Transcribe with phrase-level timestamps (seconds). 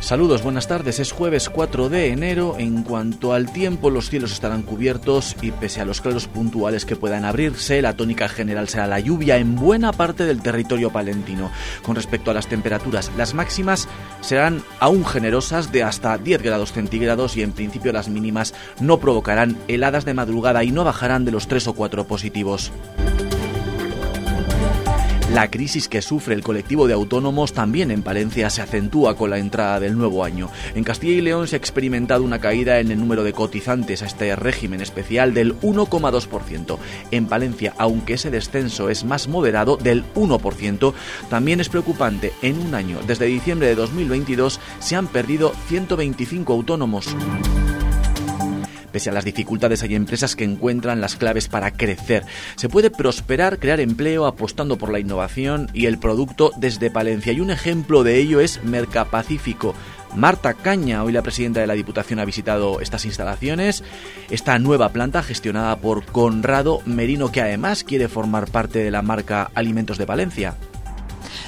[0.00, 1.00] Saludos, buenas tardes.
[1.00, 2.56] Es jueves 4 de enero.
[2.58, 6.96] En cuanto al tiempo, los cielos estarán cubiertos y pese a los claros puntuales que
[6.96, 11.50] puedan abrirse, la tónica general será la lluvia en buena parte del territorio palentino.
[11.82, 13.88] Con respecto a las temperaturas, las máximas
[14.20, 19.56] serán aún generosas de hasta 10 grados centígrados y en principio las mínimas no provocarán
[19.66, 22.70] heladas de madrugada y no bajarán de los 3 o 4 positivos.
[25.36, 29.36] La crisis que sufre el colectivo de autónomos también en Palencia se acentúa con la
[29.36, 30.48] entrada del nuevo año.
[30.74, 34.06] En Castilla y León se ha experimentado una caída en el número de cotizantes a
[34.06, 36.78] este régimen especial del 1,2%.
[37.10, 40.94] En Palencia, aunque ese descenso es más moderado, del 1%,
[41.28, 42.32] también es preocupante.
[42.40, 47.14] En un año, desde diciembre de 2022, se han perdido 125 autónomos.
[48.96, 52.24] Pese a las dificultades hay empresas que encuentran las claves para crecer.
[52.54, 57.34] Se puede prosperar, crear empleo apostando por la innovación y el producto desde Palencia.
[57.34, 59.74] Y un ejemplo de ello es Mercapacífico.
[60.14, 63.84] Marta Caña, hoy la presidenta de la Diputación, ha visitado estas instalaciones,
[64.30, 69.50] esta nueva planta gestionada por Conrado Merino, que además quiere formar parte de la marca
[69.54, 70.54] Alimentos de Palencia.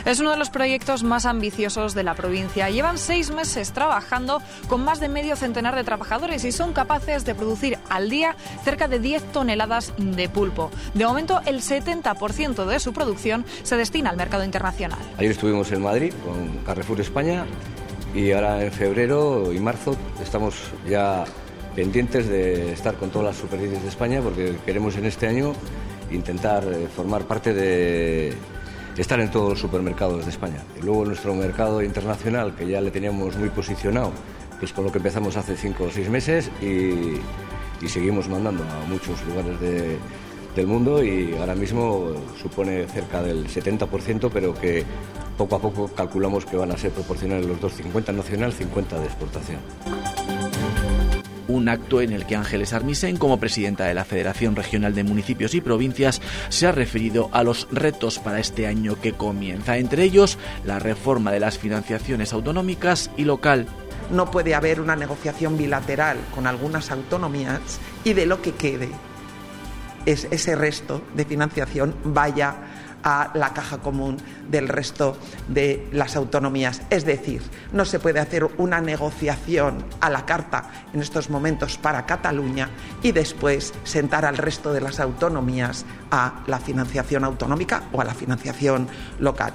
[0.09, 2.71] Es uno de los proyectos más ambiciosos de la provincia.
[2.71, 7.35] Llevan seis meses trabajando con más de medio centenar de trabajadores y son capaces de
[7.35, 8.35] producir al día
[8.65, 10.71] cerca de 10 toneladas de pulpo.
[10.95, 14.99] De momento, el 70% de su producción se destina al mercado internacional.
[15.19, 17.45] Ayer estuvimos en Madrid con Carrefour España
[18.15, 20.55] y ahora en febrero y marzo estamos
[20.89, 21.27] ya
[21.77, 25.53] pendientes de estar con todas las superficies de España porque queremos en este año
[26.11, 28.35] intentar eh, formar parte de
[29.03, 30.63] estar en todos los supermercados de España.
[30.79, 34.13] Y luego nuestro mercado internacional, que ya le teníamos muy posicionado,
[34.59, 37.19] que es con lo que empezamos hace cinco o seis meses y,
[37.87, 44.53] seguimos mandando a muchos lugares del mundo y ahora mismo supone cerca del 70%, pero
[44.53, 44.85] que
[45.37, 49.05] poco a poco calculamos que van a ser proporcionales los dos, 50 nacional, 50 de
[49.07, 49.59] exportación
[51.49, 55.55] un acto en el que Ángeles Armisen, como presidenta de la Federación Regional de Municipios
[55.55, 56.21] y Provincias,
[56.51, 61.33] se ha referido a los retos para este año que comienza, entre ellos la reforma
[61.33, 63.67] de las financiaciones autonómicas y local.
[64.11, 68.89] No puede haber una negociación bilateral con algunas autonomías y de lo que quede
[70.07, 72.57] es ese resto de financiación vaya
[73.09, 74.19] a la caja común
[74.51, 75.17] del resto
[75.49, 76.83] de las autonomías.
[76.91, 77.41] Es decir,
[77.73, 82.69] no se puede hacer una negociación a la carta en estos momentos para Cataluña
[83.03, 88.13] y después sentar al resto de las autonomías a la financiación autonómica o a la
[88.13, 88.89] financiación
[89.19, 89.55] local.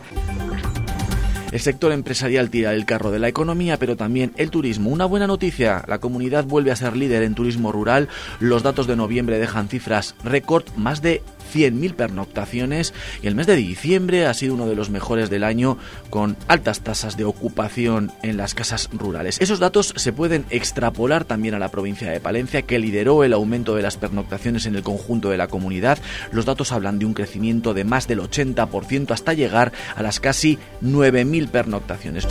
[1.52, 4.90] El sector empresarial tira el carro de la economía, pero también el turismo.
[4.90, 8.10] Una buena noticia, la comunidad vuelve a ser líder en turismo rural.
[8.40, 11.22] Los datos de noviembre dejan cifras récord, más de
[11.54, 15.78] 100.000 pernoctaciones y el mes de diciembre ha sido uno de los mejores del año
[16.10, 19.40] con altas tasas de ocupación en las casas rurales.
[19.42, 23.76] Esos datos se pueden extrapolar también a la provincia de Palencia que lideró el aumento
[23.76, 26.00] de las pernoctaciones en el conjunto de la comunidad.
[26.32, 30.58] Los datos hablan de un crecimiento de más del 80% hasta llegar a las casi
[30.82, 32.28] 9.000 pernoctaciones.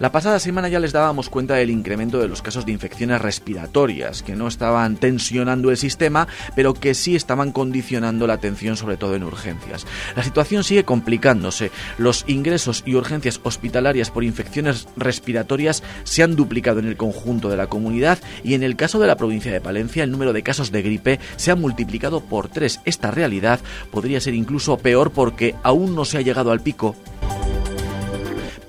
[0.00, 4.22] La pasada semana ya les dábamos cuenta del incremento de los casos de infecciones respiratorias,
[4.22, 9.14] que no estaban tensionando el sistema, pero que sí estaban condicionando la atención, sobre todo
[9.14, 9.86] en urgencias.
[10.16, 11.70] La situación sigue complicándose.
[11.98, 17.58] Los ingresos y urgencias hospitalarias por infecciones respiratorias se han duplicado en el conjunto de
[17.58, 20.72] la comunidad y en el caso de la provincia de Palencia el número de casos
[20.72, 22.80] de gripe se ha multiplicado por tres.
[22.86, 26.96] Esta realidad podría ser incluso peor porque aún no se ha llegado al pico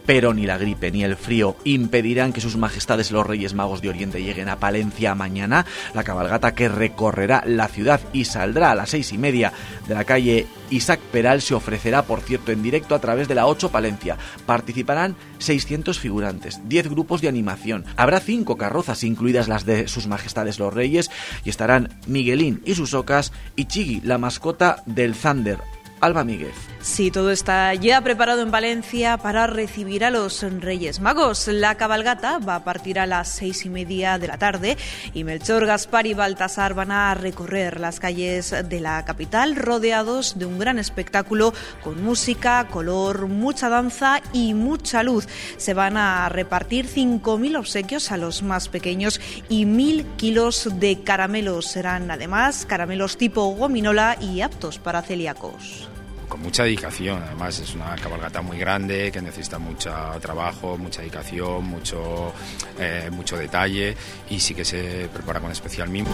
[0.06, 3.90] pero ni la gripe ni el frío impedirán que sus majestades los Reyes Magos de
[3.90, 5.66] Oriente lleguen a Palencia mañana.
[5.94, 9.54] La cabalgata que recorrerá la ciudad y saldrá a las seis y media
[9.88, 13.46] de la calle Isaac Peral se ofrecerá, por cierto, en directo a través de la
[13.46, 14.18] 8 Palencia.
[14.46, 17.86] Participarán 600 figurantes, 10 grupos de animación.
[17.98, 21.12] Habrá 5 carrozas, incluidas las de sus majestades los Reyes,
[21.44, 25.60] y estarán Miguelín y sus ocas y Chigui, la mascota del Thunder.
[26.00, 26.71] Alba Míguez.
[26.84, 31.48] Sí, todo está ya preparado en Valencia para recibir a los Reyes Magos.
[31.48, 34.78] La cabalgata va a partir a las seis y media de la tarde
[35.14, 40.48] y Melchor, Gaspar y Baltasar van a recorrer las calles de la capital rodeados de
[40.48, 45.28] un gran espectáculo con música, color, mucha danza y mucha luz.
[45.58, 51.68] Se van a repartir 5.000 obsequios a los más pequeños y 1.000 kilos de caramelos.
[51.68, 55.91] Serán además caramelos tipo gominola y aptos para celíacos
[56.32, 57.22] con mucha dedicación.
[57.22, 59.92] Además es una cabalgata muy grande que necesita mucho
[60.22, 62.34] trabajo, mucha dedicación, mucho,
[62.80, 63.96] eh, mucho detalle
[64.30, 66.10] y sí que se prepara con especial mimo.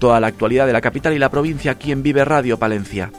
[0.00, 3.12] Toda la actualidad de la capital y la provincia aquí en Vive Radio Palencia.